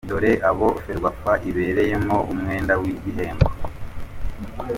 Dore 0.09 0.31
abo 0.49 0.67
ferwafa 0.83 1.31
ibereyemo 1.49 2.17
umwenda 2.33 2.73
w’igihembo. 2.81 3.47